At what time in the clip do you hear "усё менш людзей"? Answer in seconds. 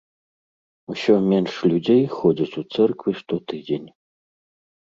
0.93-2.03